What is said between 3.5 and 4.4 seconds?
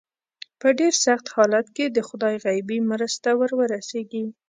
ورسېږي.